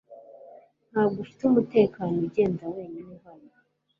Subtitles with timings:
[0.91, 3.49] Ntabwo ufite umutekano ugenda wenyine hano